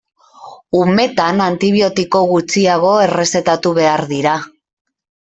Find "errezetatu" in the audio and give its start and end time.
3.03-3.75